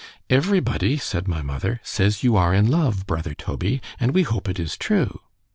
Every 0.31 0.59
body, 0.59 0.97
said 0.97 1.27
my 1.27 1.43
mother, 1.43 1.79
says 1.83 2.23
you 2.23 2.35
are 2.35 2.55
in 2.55 2.65
love, 2.67 3.05
brother 3.05 3.35
Toby,—and 3.35 4.15
we 4.15 4.23
hope 4.23 4.49
it 4.49 4.59
is 4.59 4.75
true. 4.75 5.21